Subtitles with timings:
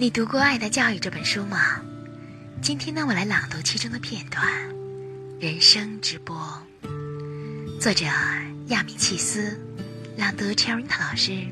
[0.00, 1.78] 你读过《爱的教育》这本书吗？
[2.62, 4.42] 今天呢，我来朗读其中的片段。
[5.38, 6.34] 人生直播，
[7.78, 8.06] 作者
[8.68, 9.60] 亚米契斯，
[10.16, 11.46] 朗读 c h e r i n t 老师。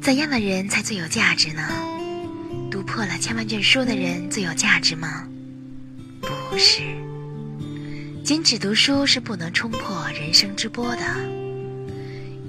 [0.00, 1.62] 怎样的人才最有价值呢？
[2.70, 5.28] 读破了千万卷书的人最有价值吗？
[6.22, 6.80] 不是，
[8.24, 11.02] 仅只读书是不能冲破人生之波的。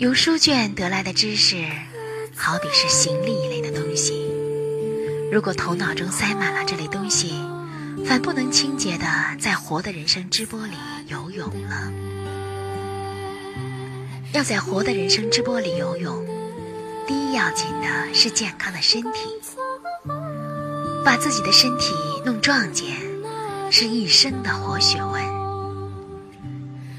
[0.02, 1.63] 由书卷得来的知识，
[2.35, 4.27] 好比是行李一类的东西。
[5.31, 7.35] 如果头脑中塞满了这类东西，
[8.03, 9.05] 反不能清洁的
[9.40, 10.73] 在活的人生之波里
[11.05, 11.93] 游泳了。
[14.34, 16.26] 要在活的人生之波里游泳，
[17.05, 19.29] 第一要紧的是健康的身体。
[21.05, 21.93] 把自己的身体
[22.26, 22.98] 弄壮健，
[23.70, 25.23] 是一生的活学问。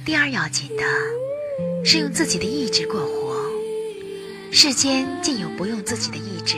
[0.05, 0.84] 第二要紧的。
[1.84, 3.36] 是用自己的意志过活，
[4.50, 6.56] 世间竟有不用自己的意志，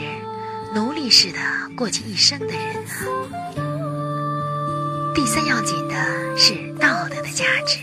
[0.73, 1.39] 奴隶似的
[1.75, 2.89] 过尽一生的人呢？
[5.15, 7.79] 第三要紧的是道德的价值。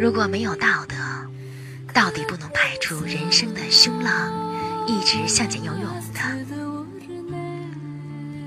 [0.00, 0.94] 如果没有道德，
[1.92, 4.32] 到底不能排除人生的凶浪，
[4.86, 5.82] 一直向前游泳
[6.14, 6.20] 的。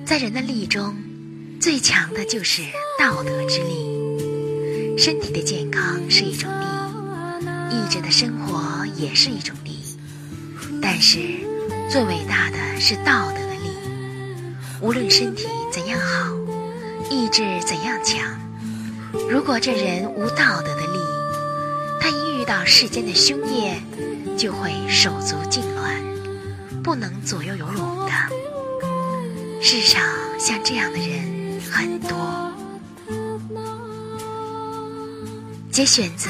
[0.04, 0.96] 在人的力中，
[1.60, 2.64] 最强的就是
[2.98, 4.98] 道德之力。
[4.98, 6.66] 身体的健康是一种力。
[7.72, 9.80] 意志的生活也是一种力，
[10.82, 11.20] 但是
[11.90, 13.72] 最伟大的是道德的力。
[14.82, 16.36] 无论身体怎样好，
[17.10, 18.20] 意志怎样强，
[19.30, 21.00] 如果这人无道德的力，
[22.00, 23.82] 他一遇到世间的凶业，
[24.38, 28.12] 就会手足痉挛，不能左右游泳的。
[29.62, 30.02] 世上
[30.38, 32.52] 像这样的人很多。
[35.72, 36.30] 节选自。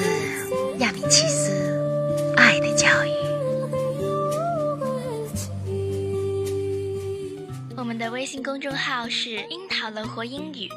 [0.82, 1.52] 亚米契斯，
[2.36, 3.10] 《爱的教育》。
[7.78, 10.68] 我们的微信公众号是“樱桃乐活英语”，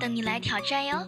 [0.00, 1.06] 等你来挑战哟。